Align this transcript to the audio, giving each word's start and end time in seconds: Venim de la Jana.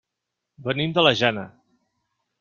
Venim 0.67 0.95
de 0.95 1.03
la 1.07 1.11
Jana. 1.19 1.43